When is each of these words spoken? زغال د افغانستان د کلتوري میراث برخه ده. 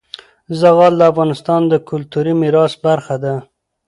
زغال 0.59 0.93
د 0.97 1.01
افغانستان 1.11 1.61
د 1.67 1.73
کلتوري 1.89 2.33
میراث 2.41 2.73
برخه 2.85 3.15
ده. 3.23 3.35